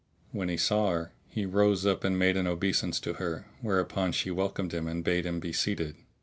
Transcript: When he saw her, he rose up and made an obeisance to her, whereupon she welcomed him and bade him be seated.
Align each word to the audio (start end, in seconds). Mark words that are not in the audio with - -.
When 0.31 0.49
he 0.49 0.57
saw 0.57 0.89
her, 0.89 1.11
he 1.29 1.45
rose 1.45 1.85
up 1.85 2.03
and 2.03 2.17
made 2.17 2.35
an 2.35 2.47
obeisance 2.47 2.99
to 3.01 3.13
her, 3.21 3.45
whereupon 3.61 4.13
she 4.13 4.31
welcomed 4.31 4.73
him 4.73 4.87
and 4.87 5.03
bade 5.03 5.27
him 5.27 5.39
be 5.39 5.53
seated. 5.53 5.95